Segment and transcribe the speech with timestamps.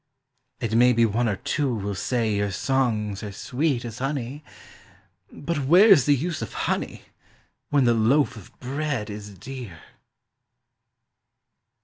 [0.59, 4.43] It may be one or two will say your songs are sweet as honey,
[5.31, 7.03] But where's the use of honey,
[7.69, 9.77] when the loaf of bread is dear?